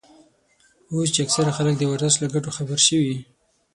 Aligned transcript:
اوس 0.93 1.09
چې 1.13 1.19
اکثره 1.25 1.51
خلک 1.57 1.73
د 1.77 1.83
ورزش 1.91 2.13
له 2.19 2.27
ګټو 2.33 2.49
خبر 2.57 2.79
شوي. 2.87 3.15